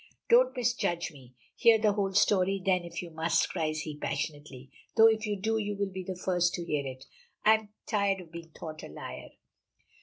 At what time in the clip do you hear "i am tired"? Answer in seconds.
7.45-8.19